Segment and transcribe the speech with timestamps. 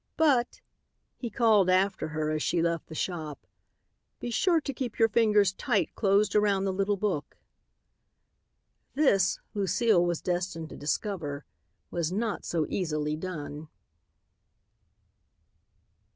[0.17, 0.61] "But,"
[1.15, 3.45] he called after her, as she left the shop,
[4.19, 7.37] "be sure to keep your fingers tight closed around the little book."
[8.95, 11.45] This, Lucile was destined to discover,
[11.91, 13.67] was not so easily done.